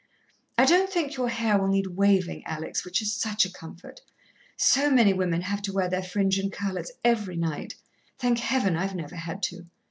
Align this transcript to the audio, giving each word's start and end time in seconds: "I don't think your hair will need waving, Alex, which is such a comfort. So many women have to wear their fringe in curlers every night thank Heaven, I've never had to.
"I 0.57 0.65
don't 0.65 0.89
think 0.89 1.15
your 1.15 1.29
hair 1.29 1.59
will 1.59 1.67
need 1.67 1.85
waving, 1.85 2.43
Alex, 2.47 2.83
which 2.83 3.03
is 3.03 3.13
such 3.15 3.45
a 3.45 3.51
comfort. 3.51 4.01
So 4.57 4.89
many 4.89 5.13
women 5.13 5.41
have 5.41 5.61
to 5.61 5.73
wear 5.73 5.89
their 5.89 6.01
fringe 6.01 6.39
in 6.39 6.49
curlers 6.49 6.89
every 7.03 7.35
night 7.37 7.75
thank 8.17 8.39
Heaven, 8.39 8.75
I've 8.75 8.95
never 8.95 9.15
had 9.15 9.43
to. 9.43 9.67